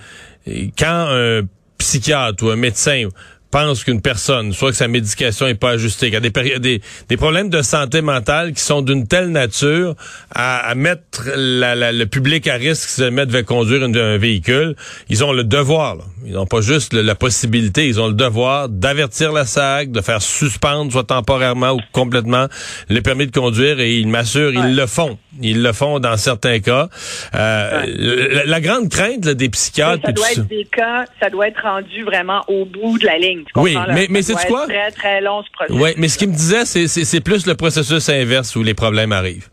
quand 0.79 1.07
un 1.11 1.43
psychiatre 1.79 2.45
ou 2.45 2.51
un 2.51 2.57
médecin 2.57 3.09
pense 3.51 3.85
qu'une 3.85 4.01
personne, 4.01 4.53
soit 4.53 4.71
que 4.71 4.77
sa 4.77 4.89
médication 4.89 5.47
est 5.47 5.55
pas 5.55 5.71
ajustée, 5.71 6.07
qu'il 6.07 6.15
y 6.15 6.17
a 6.17 6.21
des, 6.21 6.59
des, 6.59 6.83
des 7.09 7.17
problèmes 7.17 7.49
de 7.49 7.63
santé 7.63 8.03
mentale 8.03 8.53
qui 8.53 8.63
sont 8.63 8.83
d'une 8.83 9.07
telle 9.07 9.31
nature 9.31 9.95
à, 10.35 10.75
mettre 10.75 11.25
le 11.35 12.05
public 12.05 12.47
à 12.47 12.55
risque 12.55 12.89
si 12.89 13.01
jamais 13.01 13.27
devait 13.27 13.45
conduire 13.45 13.83
un 13.83 14.19
véhicule, 14.19 14.77
ils 15.09 15.25
ont 15.25 15.33
le 15.33 15.45
devoir. 15.45 15.97
Ils 16.25 16.35
n'ont 16.35 16.47
pas 16.47 16.61
juste 16.61 16.93
la 16.93 17.15
possibilité, 17.15 17.87
ils 17.87 18.01
ont 18.01 18.09
le 18.09 18.15
devoir 18.15 18.69
d'avertir 18.69 19.33
la 19.33 19.45
SAC, 19.45 19.91
de 19.91 20.01
faire 20.01 20.23
suspendre, 20.23 20.93
soit 20.93 21.05
temporairement 21.05 21.73
ou 21.73 21.81
complètement, 21.93 22.47
le 22.89 23.01
permis 23.01 23.27
de 23.27 23.33
conduire 23.33 23.81
et 23.81 23.97
ils 23.97 24.09
m'assurent, 24.09 24.53
ils 24.53 24.77
le 24.77 24.87
font. 24.87 25.19
Ils 25.41 25.63
le 25.63 25.73
font 25.73 26.01
dans 26.01 26.17
certains 26.17 26.59
cas. 26.59 26.89
Euh, 27.35 28.43
la, 28.45 28.61
grande 28.61 28.89
crainte 28.89 29.21
des 29.21 29.49
psychiatres... 29.49 30.03
Ça 30.05 30.13
doit 30.13 30.33
être 30.33 30.49
des 30.49 30.65
cas, 30.65 31.05
ça 31.21 31.31
doit 31.31 31.49
être 31.49 31.63
rendu 31.63 32.03
vraiment 32.05 32.43
au 32.49 32.65
bout 32.65 32.99
de 32.99 33.07
la 33.07 33.19
ligne 33.19 33.38
oui, 33.57 33.77
mais, 33.93 34.07
mais 34.11 34.23
c'est 34.23 34.35
quoi? 34.47 34.67
Très, 34.67 34.91
très 34.91 35.21
long, 35.21 35.43
ce 35.43 35.51
processus. 35.51 35.83
Oui, 35.83 35.91
mais 35.97 36.09
ce 36.09 36.19
qu'il 36.19 36.29
me 36.29 36.35
disait, 36.35 36.65
c'est 36.65 37.21
plus 37.21 37.47
le 37.47 37.55
processus 37.55 38.09
inverse 38.09 38.55
où 38.57 38.63
les 38.63 38.75
problèmes 38.75 39.13
arrivent. 39.13 39.49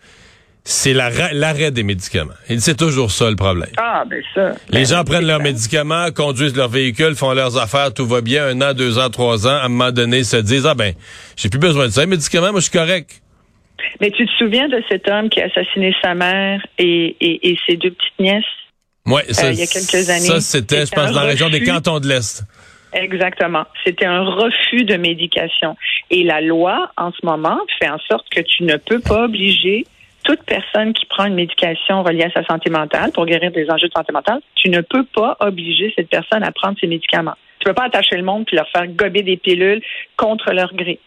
C'est 0.67 0.93
l'arrêt 0.93 1.69
des 1.69 1.83
médicaments. 1.83 2.33
C'est 2.57 2.75
toujours 2.75 3.11
ça 3.11 3.29
le 3.29 3.35
problème. 3.35 3.69
Ah, 3.77 4.03
ben 4.09 4.21
ça. 4.33 4.53
Les 4.69 4.79
ben, 4.79 4.85
gens 4.85 5.03
prennent 5.03 5.27
leurs 5.27 5.39
médicaments, 5.39 6.07
conduisent 6.11 6.55
leur 6.55 6.69
véhicule, 6.69 7.15
font 7.15 7.33
leurs 7.33 7.59
affaires, 7.59 7.93
tout 7.93 8.07
va 8.07 8.21
bien, 8.21 8.47
un 8.47 8.61
an, 8.61 8.73
deux 8.73 8.97
ans, 8.97 9.11
trois 9.11 9.45
ans, 9.45 9.57
à 9.57 9.65
un 9.65 9.69
moment 9.69 9.91
donné, 9.91 10.23
se 10.23 10.37
disent, 10.37 10.65
ah 10.65 10.73
ben, 10.73 10.93
j'ai 11.35 11.49
plus 11.49 11.59
besoin 11.59 11.85
de 11.85 11.91
ça, 11.91 12.01
les 12.01 12.07
médicaments, 12.07 12.51
moi 12.51 12.61
je 12.61 12.69
suis 12.69 12.77
correct. 12.77 13.21
Mais 14.01 14.11
tu 14.11 14.25
te 14.25 14.31
souviens 14.39 14.67
de 14.67 14.81
cet 14.89 15.07
homme 15.07 15.29
qui 15.29 15.41
a 15.41 15.45
assassiné 15.45 15.93
sa 16.01 16.15
mère 16.15 16.65
et, 16.77 17.15
et, 17.21 17.57
ses 17.67 17.77
deux 17.77 17.91
petites 17.91 18.19
nièces? 18.19 18.43
Oui, 19.05 19.21
ça, 19.29 19.45
euh, 19.45 19.51
il 19.51 19.59
y 19.59 19.63
a 19.63 19.67
quelques 19.67 20.09
années. 20.09 20.25
Ça, 20.25 20.41
c'était, 20.41 20.85
je 20.85 20.91
pense, 20.91 21.11
dans 21.11 21.21
la 21.21 21.27
région 21.27 21.49
des 21.49 21.63
cantons 21.63 21.99
de 21.99 22.07
l'Est. 22.07 22.43
Exactement. 22.95 23.65
C'était 23.85 24.05
un 24.05 24.23
refus 24.23 24.85
de 24.85 24.95
médication. 24.95 25.75
Et 26.09 26.23
la 26.23 26.39
loi, 26.39 26.91
en 26.97 27.11
ce 27.11 27.25
moment, 27.25 27.59
fait 27.77 27.89
en 27.89 27.99
sorte 27.99 28.27
que 28.29 28.41
tu 28.41 28.63
ne 28.63 28.77
peux 28.77 29.01
pas 29.01 29.25
obliger 29.25 29.85
toute 30.23 30.41
personne 30.43 30.93
qui 30.93 31.05
prend 31.05 31.25
une 31.25 31.35
médication 31.35 32.01
reliée 32.03 32.23
à 32.23 32.31
sa 32.31 32.43
santé 32.45 32.69
mentale 32.69 33.11
pour 33.11 33.25
guérir 33.25 33.51
des 33.51 33.69
enjeux 33.69 33.89
de 33.89 33.93
santé 33.93 34.11
mentale, 34.11 34.39
tu 34.55 34.69
ne 34.69 34.81
peux 34.81 35.03
pas 35.03 35.37
obliger 35.39 35.93
cette 35.95 36.09
personne 36.09 36.43
à 36.43 36.51
prendre 36.51 36.77
ses 36.79 36.87
médicaments. 36.87 37.35
Tu 37.59 37.67
ne 37.67 37.71
peux 37.71 37.75
pas 37.75 37.85
attacher 37.85 38.15
le 38.15 38.23
monde 38.23 38.45
puis 38.45 38.55
leur 38.55 38.67
faire 38.69 38.87
gober 38.87 39.21
des 39.21 39.37
pilules 39.37 39.83
contre 40.17 40.51
leur 40.51 40.73
gré. 40.73 40.99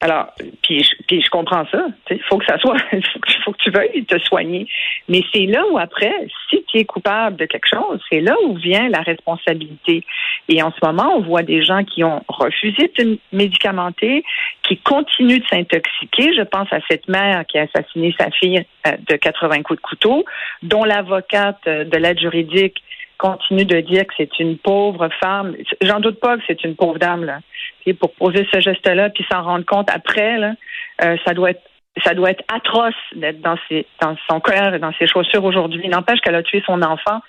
Alors, 0.00 0.28
puis 0.62 0.84
je, 0.84 0.90
puis 1.08 1.20
je 1.20 1.28
comprends 1.28 1.66
ça. 1.72 1.86
Il 2.10 2.22
faut 2.28 2.38
que 2.38 2.44
ça 2.44 2.56
soit, 2.58 2.76
il 2.92 3.02
faut, 3.44 3.50
que 3.50 3.58
tu 3.58 3.70
veuilles 3.70 4.04
te 4.04 4.16
soigner. 4.20 4.68
Mais 5.08 5.22
c'est 5.32 5.46
là 5.46 5.64
où 5.72 5.76
après, 5.76 6.12
si 6.48 6.64
tu 6.68 6.78
es 6.78 6.84
coupable 6.84 7.36
de 7.36 7.46
quelque 7.46 7.66
chose, 7.66 8.00
c'est 8.08 8.20
là 8.20 8.36
où 8.44 8.54
vient 8.54 8.88
la 8.88 9.00
responsabilité. 9.00 10.04
Et 10.48 10.62
en 10.62 10.70
ce 10.70 10.86
moment, 10.86 11.16
on 11.16 11.22
voit 11.22 11.42
des 11.42 11.64
gens 11.64 11.82
qui 11.82 12.04
ont 12.04 12.22
refusé 12.28 12.92
de 12.96 13.18
médicamenter, 13.32 14.22
qui 14.62 14.76
continuent 14.78 15.40
de 15.40 15.46
s'intoxiquer. 15.46 16.32
Je 16.32 16.42
pense 16.42 16.72
à 16.72 16.78
cette 16.88 17.08
mère 17.08 17.44
qui 17.46 17.58
a 17.58 17.62
assassiné 17.62 18.14
sa 18.20 18.30
fille 18.30 18.64
euh, 18.86 18.92
de 19.08 19.16
80 19.16 19.62
coups 19.62 19.80
de 19.80 19.84
couteau, 19.84 20.24
dont 20.62 20.84
l'avocate 20.84 21.58
euh, 21.66 21.82
de 21.82 21.96
l'aide 21.96 22.20
juridique 22.20 22.82
continue 23.18 23.64
de 23.64 23.80
dire 23.80 24.06
que 24.06 24.14
c'est 24.16 24.38
une 24.38 24.56
pauvre 24.56 25.08
femme. 25.20 25.54
J'en 25.82 26.00
doute 26.00 26.20
pas 26.20 26.36
que 26.36 26.42
c'est 26.46 26.64
une 26.64 26.76
pauvre 26.76 26.98
dame 26.98 27.24
là. 27.24 27.40
Et 27.86 27.94
pour 27.94 28.12
poser 28.14 28.46
ce 28.52 28.60
geste-là, 28.60 29.10
puis 29.10 29.24
s'en 29.30 29.42
rendre 29.42 29.64
compte 29.64 29.90
après, 29.90 30.38
là, 30.38 30.54
euh, 31.02 31.16
ça 31.26 31.34
doit 31.34 31.50
être 31.50 31.62
ça 32.04 32.14
doit 32.14 32.30
être 32.30 32.44
atroce 32.48 32.94
d'être 33.14 33.40
dans 33.40 33.56
ses 33.68 33.86
dans 34.00 34.16
son 34.30 34.40
cœur 34.40 34.74
et 34.74 34.78
dans 34.78 34.92
ses 34.98 35.06
chaussures 35.06 35.44
aujourd'hui. 35.44 35.88
N'empêche 35.88 36.20
qu'elle 36.20 36.36
a 36.36 36.42
tué 36.42 36.62
son 36.64 36.80
enfant 36.82 37.20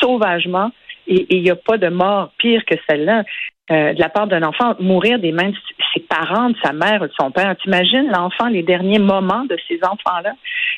sauvagement 0.00 0.72
et 1.06 1.26
il 1.36 1.42
n'y 1.42 1.50
a 1.50 1.56
pas 1.56 1.78
de 1.78 1.88
mort 1.88 2.30
pire 2.38 2.64
que 2.64 2.74
celle-là. 2.88 3.24
Euh, 3.68 3.94
de 3.94 3.98
la 3.98 4.08
part 4.08 4.28
d'un 4.28 4.44
enfant, 4.44 4.76
mourir 4.78 5.18
des 5.18 5.32
mains 5.32 5.48
de 5.48 5.56
ses 5.92 5.98
parents, 6.00 6.50
de 6.50 6.56
sa 6.62 6.72
mère, 6.72 7.00
de 7.00 7.10
son 7.18 7.32
père. 7.32 7.56
T'imagines 7.60 8.08
l'enfant, 8.12 8.46
les 8.46 8.62
derniers 8.62 9.00
moments 9.00 9.44
de 9.44 9.56
ces 9.66 9.80
enfants-là? 9.82 10.34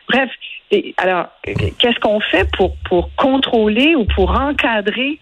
Bref, 0.08 0.30
alors, 0.97 1.26
qu'est-ce 1.44 2.00
qu'on 2.00 2.20
fait 2.20 2.49
pour, 2.56 2.76
pour 2.88 3.11
contrôler 3.16 3.94
ou 3.94 4.06
pour 4.06 4.30
encadrer 4.30 5.18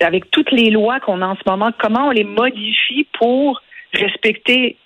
avec 0.00 0.30
toutes 0.30 0.52
les 0.52 0.70
lois 0.70 1.00
qu'on 1.00 1.20
a 1.20 1.26
en 1.26 1.36
ce 1.36 1.42
moment, 1.46 1.70
comment 1.78 2.08
on 2.08 2.10
les 2.10 2.24
modifie 2.24 3.06
pour 3.18 3.60
respecter 3.92 4.76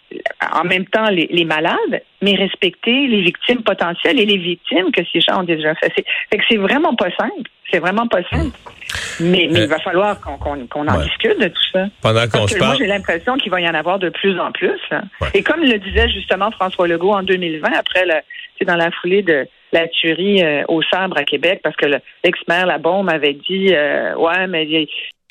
en 0.52 0.64
même 0.64 0.86
temps 0.86 1.10
les, 1.10 1.28
les, 1.30 1.44
malades, 1.44 2.02
mais 2.22 2.34
respecter 2.34 3.06
les 3.06 3.22
victimes 3.22 3.62
potentielles 3.62 4.20
et 4.20 4.26
les 4.26 4.38
victimes 4.38 4.90
que 4.90 5.02
ces 5.12 5.20
gens 5.20 5.40
ont 5.40 5.44
déjà 5.44 5.74
fait? 5.76 5.92
Fait 5.94 6.38
que 6.38 6.44
c'est 6.48 6.56
vraiment 6.56 6.94
pas 6.94 7.10
simple. 7.16 7.50
C'est 7.70 7.80
vraiment 7.80 8.06
pas 8.06 8.22
simple. 8.30 8.56
Mais, 9.20 9.48
mais 9.50 9.62
il 9.62 9.68
va 9.68 9.78
falloir 9.78 10.20
qu'on 10.20 10.36
qu'on 10.38 10.88
en 10.88 11.00
discute 11.00 11.38
de 11.40 11.48
tout 11.48 11.62
ça. 11.72 11.86
Pendant 12.02 12.28
qu'on 12.28 12.46
se 12.46 12.56
parle. 12.56 12.70
Moi, 12.70 12.76
j'ai 12.78 12.86
l'impression 12.86 13.36
qu'il 13.36 13.50
va 13.50 13.60
y 13.60 13.68
en 13.68 13.74
avoir 13.74 13.98
de 13.98 14.08
plus 14.08 14.38
en 14.38 14.52
plus. 14.52 14.80
Et 15.34 15.42
comme 15.42 15.60
le 15.60 15.78
disait 15.78 16.08
justement 16.08 16.50
François 16.50 16.86
Legault 16.86 17.12
en 17.12 17.22
2020, 17.22 17.68
après 17.76 18.04
c'est 18.58 18.64
dans 18.64 18.76
la 18.76 18.90
foulée 18.90 19.22
de 19.22 19.46
la 19.72 19.86
tuerie 19.88 20.42
euh, 20.42 20.64
au 20.68 20.82
sabre 20.82 21.18
à 21.18 21.24
Québec, 21.24 21.60
parce 21.62 21.76
que 21.76 21.86
l'ex-maire 22.24 22.66
Labombe 22.66 23.10
avait 23.10 23.34
dit 23.34 23.68
euh, 23.72 24.14
Ouais, 24.16 24.46
mais 24.46 24.66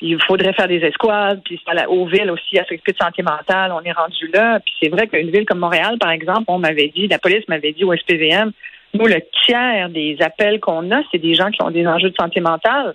il 0.00 0.22
faudrait 0.22 0.52
faire 0.52 0.68
des 0.68 0.78
escouades, 0.78 1.42
puis 1.44 1.60
aux 1.88 2.06
villes 2.06 2.30
aussi 2.30 2.58
affectées 2.58 2.92
de 2.92 2.98
santé 2.98 3.22
mentale, 3.22 3.72
on 3.72 3.82
est 3.82 3.92
rendu 3.92 4.28
là. 4.32 4.60
Puis 4.60 4.74
c'est 4.80 4.88
vrai 4.88 5.08
qu'une 5.08 5.30
ville 5.30 5.44
comme 5.44 5.58
Montréal, 5.58 5.96
par 5.98 6.10
exemple, 6.10 6.44
on 6.46 6.58
m'avait 6.58 6.88
dit, 6.94 7.08
la 7.08 7.18
police 7.18 7.46
m'avait 7.48 7.72
dit 7.72 7.84
au 7.84 7.94
SPVM, 7.94 8.52
nous, 8.94 9.06
le 9.06 9.20
tiers 9.44 9.88
des 9.90 10.16
appels 10.20 10.60
qu'on 10.60 10.90
a, 10.92 11.02
c'est 11.10 11.18
des 11.18 11.34
gens 11.34 11.50
qui 11.50 11.62
ont 11.62 11.70
des 11.70 11.86
enjeux 11.86 12.10
de 12.10 12.16
santé 12.18 12.40
mentale. 12.40 12.94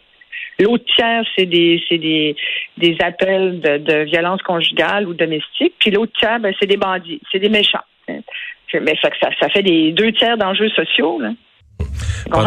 L'autre 0.59 0.85
tiers, 0.95 1.23
c'est 1.35 1.45
des 1.45 1.83
c'est 1.89 1.97
des, 1.97 2.35
des 2.77 2.97
appels 2.99 3.59
de, 3.59 3.77
de 3.77 4.03
violence 4.03 4.41
conjugale 4.41 5.07
ou 5.07 5.13
domestique. 5.13 5.73
Puis 5.79 5.91
l'autre 5.91 6.13
tiers, 6.19 6.39
ben, 6.39 6.53
c'est 6.59 6.67
des 6.67 6.77
bandits, 6.77 7.21
c'est 7.31 7.39
des 7.39 7.49
méchants. 7.49 7.83
Mais 8.07 8.97
ça, 9.01 9.09
ça 9.39 9.49
fait 9.49 9.61
des 9.61 9.91
deux 9.91 10.11
tiers 10.13 10.37
d'enjeux 10.37 10.69
sociaux. 10.69 11.19
Là 11.19 11.29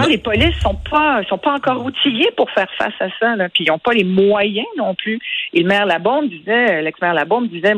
les 0.08 0.18
polices 0.18 0.58
sont 0.60 0.74
pas 0.90 1.22
sont 1.28 1.38
pas 1.38 1.52
encore 1.52 1.84
outillés 1.84 2.30
pour 2.36 2.50
faire 2.50 2.70
face 2.78 2.94
à 3.00 3.08
ça. 3.18 3.36
Là. 3.36 3.48
Puis 3.48 3.64
ils 3.64 3.68
n'ont 3.68 3.78
pas 3.78 3.92
les 3.92 4.04
moyens 4.04 4.66
non 4.76 4.94
plus. 4.94 5.18
Et 5.52 5.62
le 5.62 5.68
maire 5.68 5.86
Labombe 5.86 6.28
disait, 6.28 6.82
l'ex-maire 6.82 7.14
Labombe 7.14 7.48
disait, 7.48 7.74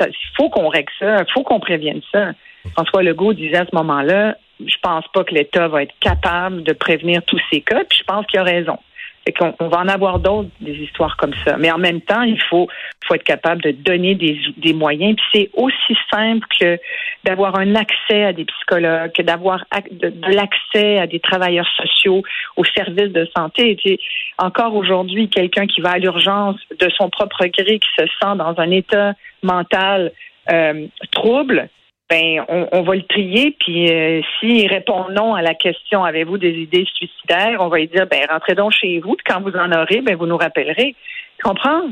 il 0.00 0.12
faut 0.36 0.50
qu'on 0.50 0.68
règle 0.68 0.92
ça, 0.98 1.18
il 1.26 1.32
faut 1.32 1.42
qu'on 1.42 1.60
prévienne 1.60 2.00
ça. 2.12 2.32
François 2.72 3.02
Legault 3.02 3.32
disait 3.32 3.58
à 3.58 3.66
ce 3.66 3.74
moment-là, 3.74 4.36
je 4.60 4.76
pense 4.82 5.04
pas 5.12 5.24
que 5.24 5.34
l'État 5.34 5.68
va 5.68 5.82
être 5.82 5.94
capable 6.00 6.62
de 6.62 6.72
prévenir 6.72 7.22
tous 7.24 7.40
ces 7.50 7.60
cas, 7.60 7.84
puis 7.84 7.98
je 7.98 8.04
pense 8.04 8.26
qu'il 8.26 8.40
a 8.40 8.42
raison. 8.42 8.78
Et 9.26 9.32
qu'on 9.32 9.54
on 9.58 9.68
va 9.68 9.78
en 9.78 9.88
avoir 9.88 10.20
d'autres, 10.20 10.48
des 10.60 10.74
histoires 10.74 11.16
comme 11.16 11.34
ça. 11.44 11.56
Mais 11.58 11.70
en 11.70 11.78
même 11.78 12.00
temps, 12.00 12.22
il 12.22 12.40
faut, 12.42 12.68
faut 13.06 13.14
être 13.14 13.24
capable 13.24 13.60
de 13.62 13.72
donner 13.72 14.14
des, 14.14 14.38
des 14.56 14.72
moyens. 14.72 15.16
Puis 15.16 15.26
c'est 15.34 15.50
aussi 15.54 15.96
simple 16.12 16.46
que 16.60 16.78
d'avoir 17.24 17.58
un 17.58 17.74
accès 17.74 18.24
à 18.24 18.32
des 18.32 18.44
psychologues, 18.44 19.12
que 19.12 19.22
d'avoir 19.22 19.64
de, 19.90 20.12
l'accès 20.32 20.98
à 20.98 21.06
des 21.06 21.18
travailleurs 21.18 21.68
sociaux, 21.76 22.22
aux 22.56 22.64
services 22.64 23.12
de 23.12 23.28
santé. 23.36 23.76
Tu 23.76 23.98
encore 24.38 24.74
aujourd'hui, 24.74 25.28
quelqu'un 25.28 25.66
qui 25.66 25.80
va 25.80 25.92
à 25.92 25.98
l'urgence 25.98 26.56
de 26.78 26.88
son 26.90 27.10
propre 27.10 27.46
gré, 27.46 27.78
qui 27.78 27.88
se 27.98 28.06
sent 28.06 28.36
dans 28.36 28.54
un 28.58 28.70
état 28.70 29.14
mental 29.42 30.12
euh, 30.50 30.86
trouble, 31.10 31.68
ben 32.08 32.44
on, 32.48 32.82
va 32.82 32.94
le 32.94 33.02
trier, 33.02 33.56
puis 33.58 33.90
euh, 33.90 34.20
s'il 34.38 34.68
répond 34.68 35.08
non 35.10 35.34
à 35.34 35.42
la 35.42 35.54
question 35.54 36.04
avez-vous 36.04 36.38
des 36.38 36.52
idées 36.52 36.86
suicidaires, 36.94 37.56
on 37.60 37.68
va 37.68 37.78
lui 37.78 37.88
dire 37.88 38.06
ben 38.08 38.20
rentrez 38.30 38.54
donc 38.54 38.72
chez 38.72 39.00
vous, 39.00 39.16
quand 39.26 39.40
vous 39.40 39.56
en 39.56 39.72
aurez, 39.72 40.02
ben 40.02 40.16
vous 40.16 40.26
nous 40.26 40.36
rappellerez. 40.36 40.94
Tu 41.38 41.42
comprends? 41.42 41.82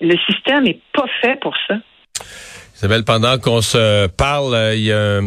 Le 0.00 0.16
système 0.30 0.64
n'est 0.64 0.78
pas 0.92 1.06
fait 1.20 1.38
pour 1.40 1.54
ça. 1.68 1.74
Isabelle, 2.76 3.04
pendant 3.04 3.38
qu'on 3.38 3.60
se 3.60 4.06
parle, 4.08 4.54
euh, 4.54 4.74
il 4.74 4.82
y 4.82 4.92
a 4.92 5.20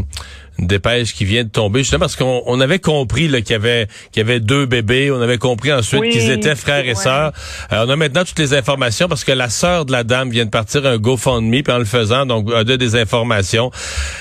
dépêche 0.59 1.13
qui 1.13 1.25
vient 1.25 1.43
de 1.43 1.49
tomber, 1.49 1.79
justement 1.79 2.01
parce 2.01 2.15
qu'on 2.15 2.41
on 2.45 2.59
avait 2.59 2.79
compris 2.79 3.27
qu'il 3.27 3.51
y 3.51 3.53
avait 3.53 3.87
qu'il 4.11 4.21
y 4.21 4.25
avait 4.25 4.39
deux 4.39 4.65
bébés, 4.65 5.11
on 5.11 5.21
avait 5.21 5.37
compris 5.37 5.71
ensuite 5.71 6.09
qu'ils 6.09 6.31
étaient 6.31 6.55
frères 6.55 6.87
et 6.87 6.95
sœurs. 6.95 7.31
Euh, 7.71 7.85
on 7.85 7.89
a 7.89 7.95
maintenant 7.95 8.23
toutes 8.23 8.39
les 8.39 8.53
informations 8.53 9.07
parce 9.07 9.23
que 9.23 9.31
la 9.31 9.49
sœur 9.49 9.85
de 9.85 9.91
la 9.91 10.03
dame 10.03 10.29
vient 10.29 10.45
de 10.45 10.49
partir 10.49 10.85
un 10.85 10.97
GoFundMe, 10.97 11.61
puis 11.63 11.73
en 11.73 11.77
le 11.77 11.85
faisant, 11.85 12.25
donc 12.25 12.51
a 12.53 12.63
des 12.63 12.95
informations. 12.95 13.71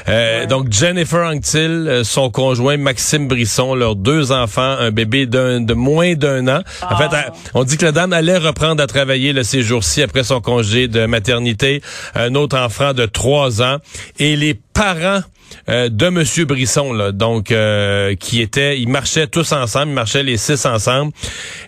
Euh, 0.09 0.47
donc 0.47 0.73
Jennifer 0.73 1.26
Anctil, 1.26 1.87
euh, 1.88 2.05
son 2.05 2.31
conjoint 2.31 2.76
Maxime 2.76 3.28
Brisson, 3.28 3.75
leurs 3.75 3.97
deux 3.97 4.33
enfants, 4.33 4.76
un 4.78 4.90
bébé 4.90 5.26
d'un 5.26 5.61
de 5.61 5.75
moins 5.75 6.14
d'un 6.14 6.49
an. 6.49 6.61
En 6.83 6.97
fait, 6.97 7.09
ah. 7.12 7.33
on 7.55 7.64
dit 7.64 7.76
que 7.76 7.85
la 7.85 7.93
dame 7.93 8.12
allait 8.12 8.38
reprendre 8.38 8.83
à 8.83 8.87
travailler 8.87 9.33
le 9.33 9.43
ces 9.43 9.62
jours-ci 9.62 10.02
après 10.02 10.25
son 10.25 10.40
congé 10.40 10.88
de 10.88 11.07
maternité, 11.07 11.83
un 12.14 12.35
autre 12.35 12.59
enfant 12.59 12.93
de 12.93 13.07
trois 13.07 13.62
ans, 13.62 13.78
et 14.19 14.37
les 14.37 14.55
parents 14.55 15.21
euh, 15.69 15.88
de 15.88 16.09
Monsieur 16.09 16.45
Brisson, 16.45 16.93
là, 16.93 17.12
donc 17.12 17.50
euh, 17.50 18.15
qui 18.15 18.41
était, 18.41 18.79
ils 18.79 18.88
marchaient 18.88 19.26
tous 19.26 19.53
ensemble, 19.53 19.88
ils 19.88 19.95
marchaient 19.95 20.23
les 20.23 20.37
six 20.37 20.65
ensemble, 20.67 21.12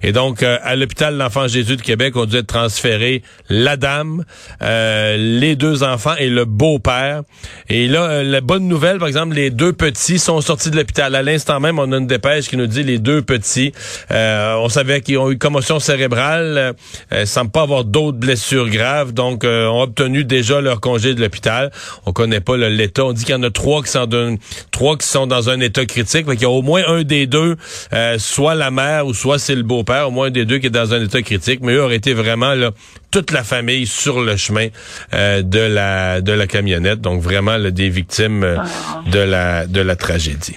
et 0.03 0.13
donc 0.13 0.43
euh, 0.43 0.59
à 0.63 0.77
l'hôpital 0.77 1.17
L'Enfant 1.17 1.49
Jésus 1.49 1.77
de 1.77 1.83
Québec, 1.83 2.15
on 2.17 2.27
dû 2.27 2.37
être 2.37 2.47
transférés 2.47 3.23
la 3.49 3.77
dame, 3.77 4.25
les 4.61 5.57
deux 5.57 5.83
enfants 5.83 6.15
et 6.19 6.29
le 6.29 6.45
beau-père. 6.45 7.23
Et 7.69 7.89
là, 7.89 8.23
la 8.23 8.41
bonne 8.41 8.69
nouvelle, 8.69 8.99
par 8.99 9.09
exemple, 9.09 9.35
les 9.35 9.51
deux 9.51 9.73
petits 9.73 10.19
sont 10.19 10.41
sortis 10.41 10.71
de 10.71 10.77
l'hôpital. 10.77 11.15
À 11.15 11.23
l'instant 11.23 11.61
même, 11.61 11.79
on 11.79 11.91
a 11.93 11.97
une 11.97 12.07
dépêche 12.07 12.49
qui 12.49 12.57
nous 12.57 12.67
dit 12.67 12.83
les 12.83 12.99
deux 12.99 13.23
petits, 13.23 13.73
on 14.11 14.69
savait 14.69 15.01
qu'ils 15.01 15.19
ont 15.19 15.31
eu 15.31 15.39
commotion 15.39 15.81
cérébrale, 15.81 16.75
euh, 17.13 17.27
semblent 17.27 17.51
pas 17.51 17.63
avoir 17.63 17.85
d'autres 17.85 18.19
blessures 18.19 18.69
graves, 18.69 19.13
donc 19.13 19.45
ont 19.45 19.83
obtenu 19.83 20.25
déjà 20.25 20.61
leur 20.61 20.81
congé 20.81 21.15
de 21.15 21.21
l'hôpital. 21.21 21.71
On 22.07 22.13
connaît 22.13 22.41
pas 22.41 22.57
l'état. 22.57 23.05
On 23.05 23.13
dit 23.13 23.25
qu'il 23.25 23.35
y 23.35 23.39
en 23.39 23.43
a 23.43 23.51
trois 23.51 23.68
trois 23.69 23.83
qui 23.83 23.91
sont 23.91 24.07
dans, 24.07 24.37
trois 24.71 24.97
qui 24.97 25.07
sont 25.07 25.27
dans 25.27 25.51
un 25.51 25.61
état 25.61 25.85
critique. 25.85 26.25
Il 26.33 26.41
y 26.41 26.45
a 26.47 26.49
au 26.49 26.63
moins 26.63 26.83
un 26.87 27.03
des 27.03 27.27
deux, 27.27 27.57
euh, 27.93 28.17
soit 28.19 28.55
la 28.55 28.71
mère 28.71 29.07
ou 29.07 29.13
soit 29.13 29.39
c'est 29.39 29.55
le 29.55 29.63
beau-père, 29.63 30.09
au 30.09 30.11
moins 30.11 30.29
un 30.29 30.31
des 30.31 30.47
deux 30.47 30.57
qui 30.57 30.69
est 30.69 30.71
dans 30.71 30.95
un 30.95 31.05
état 31.05 31.21
critique. 31.21 31.61
Mais 31.63 31.75
eux 31.75 31.83
auraient 31.83 31.97
été 31.97 32.15
vraiment 32.15 32.55
là, 32.55 32.71
toute 33.11 33.31
la 33.31 33.43
famille 33.43 33.87
sur 33.87 34.23
le 34.23 34.37
chemin 34.37 34.69
euh, 35.13 35.43
de 35.43 35.61
la 35.61 36.23
de 36.23 36.33
la 36.33 36.47
camionnette. 36.47 37.03
Donc 37.03 37.21
vraiment 37.21 37.59
des 37.59 37.91
victimes 37.91 38.43
euh, 38.43 38.57
ah. 38.59 39.03
de 39.13 39.19
la 39.19 39.67
de 39.67 39.83
la 39.83 39.97
tragédie. 39.97 40.57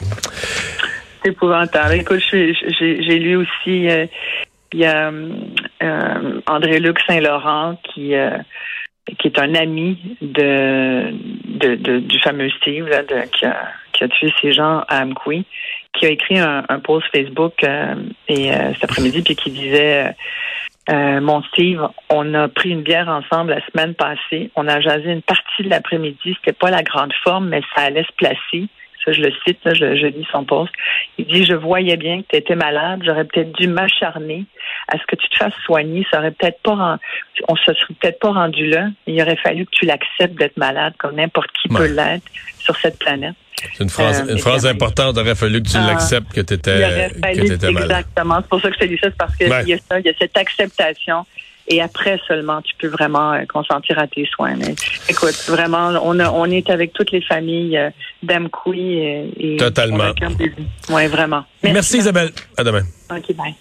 C'est 1.22 1.32
épouvantable. 1.32 1.96
Écoute, 1.96 2.22
j'ai 2.32 3.20
lu 3.20 3.36
aussi. 3.36 3.88
il 4.74 4.80
y 4.80 4.86
a 4.86 5.12
André-Luc 6.48 6.98
Saint-Laurent 7.06 7.78
qui 7.94 8.14
qui 9.20 9.28
est 9.28 9.40
un 9.40 9.56
ami 9.56 9.98
de, 10.22 11.12
de, 11.62 12.00
du 12.00 12.20
fameux 12.20 12.50
Steve 12.50 12.88
là, 12.88 13.04
qui, 13.04 13.46
a, 13.46 13.72
qui, 13.94 14.04
a, 14.04 14.08
tué 14.08 14.34
ces 14.42 14.52
gens 14.52 14.84
à 14.88 15.02
Amqui, 15.02 15.46
qui 15.94 16.06
a 16.06 16.10
écrit 16.10 16.40
un, 16.40 16.64
un 16.68 16.80
post 16.80 17.08
Facebook 17.14 17.64
euh, 17.64 17.96
et 18.28 18.54
euh, 18.54 18.74
cet 18.74 18.86
après-midi 18.86 19.22
puis 19.22 19.36
qui 19.36 19.52
disait 19.52 20.16
euh, 20.90 21.22
mon 21.22 21.44
Steve, 21.44 21.88
on 22.10 22.34
a 22.34 22.48
pris 22.48 22.72
une 22.72 22.82
bière 22.82 23.08
ensemble 23.08 23.52
la 23.52 23.66
semaine 23.68 23.94
passée. 23.94 24.52
On 24.56 24.68
a 24.68 24.80
jasé 24.80 25.12
une 25.12 25.22
partie 25.22 25.64
de 25.64 25.70
l'après-midi. 25.70 26.36
C'était 26.40 26.58
pas 26.58 26.72
la 26.72 26.84
grande 26.84 27.14
forme, 27.24 27.50
mais 27.50 27.62
ça 27.76 27.84
allait 27.84 28.04
se 28.04 28.14
placer 28.18 28.68
ça 29.04 29.12
je 29.12 29.22
le 29.22 29.32
cite, 29.46 29.60
je, 29.66 29.96
je 29.96 30.08
lis 30.08 30.28
son 30.32 30.44
poste, 30.46 30.74
il 31.18 31.26
dit, 31.26 31.46
je 31.46 31.54
voyais 31.54 31.98
bien 31.98 32.22
que 32.22 32.28
tu 32.30 32.38
étais 32.38 32.56
malade, 32.56 33.02
j'aurais 33.06 33.26
peut-être 33.26 33.52
dû 33.54 33.68
m'acharner 33.68 34.46
à 34.88 34.98
ce 34.98 35.04
que 35.08 35.16
tu 35.16 35.28
te 35.30 35.38
fasses 35.38 35.54
soigner, 35.66 36.06
ça 36.12 36.20
aurait 36.20 36.32
peut-être 36.32 36.62
pas, 36.62 37.00
on 37.48 37.56
se 37.56 37.74
serait 37.74 37.94
peut-être 38.00 38.20
pas 38.20 38.32
rendu 38.32 38.68
là, 38.68 38.88
il 39.08 39.22
aurait 39.22 39.38
fallu 39.38 39.66
que 39.66 39.72
tu 39.72 39.86
l'acceptes 39.86 40.36
d'être 40.36 40.58
malade 40.58 40.94
comme 40.98 41.16
n'importe 41.16 41.50
qui 41.62 41.70
peut 41.70 41.88
l'être 41.88 42.26
sur 42.60 42.76
cette 42.78 43.00
planète. 43.00 43.36
C'est 43.74 43.84
une 43.84 43.90
phrase, 43.90 44.26
euh, 44.28 44.34
une 44.34 44.40
phrase 44.40 44.66
importante. 44.66 45.16
Il 45.18 45.20
aurait 45.20 45.36
fallu 45.36 45.62
que 45.62 45.70
tu 45.70 45.78
ah. 45.78 45.86
l'acceptes 45.86 46.34
que 46.34 46.42
tu 46.42 46.56
étais, 46.56 46.80
malade. 46.80 47.12
Exactement. 47.24 48.38
C'est 48.42 48.48
pour 48.48 48.62
ça 48.62 48.70
que 48.70 48.76
je 48.76 48.80
te 48.80 48.86
dis 48.86 48.98
ça. 48.98 49.10
C'est 49.10 49.18
parce 49.18 49.36
qu'il 49.36 49.48
y 49.48 49.74
a 49.74 49.78
ça, 49.78 50.00
il 50.00 50.06
y 50.06 50.10
a 50.10 50.14
cette 50.20 50.36
acceptation 50.36 51.26
et 51.72 51.82
après 51.82 52.20
seulement 52.28 52.62
tu 52.62 52.76
peux 52.78 52.88
vraiment 52.88 53.32
euh, 53.32 53.46
consentir 53.46 53.98
à 53.98 54.08
tes 54.08 54.26
soins. 54.26 54.56
Mais 54.58 54.76
écoute, 55.10 55.36
vraiment, 55.48 55.94
on, 56.04 56.20
a, 56.20 56.30
on 56.30 56.46
est 56.46 56.70
avec 56.70 56.94
toutes 56.94 57.12
les 57.12 57.22
familles 57.22 57.78
euh, 57.78 57.90
d'Amkoui 58.22 59.00
et, 59.00 59.58
Totalement. 59.58 60.12
Oui, 60.90 61.08
vraiment. 61.08 61.46
Merci, 61.64 62.00
Isabelle. 62.00 62.32
À 62.58 62.64
demain. 62.64 62.84
OK, 63.10 63.36
bye. 63.36 63.56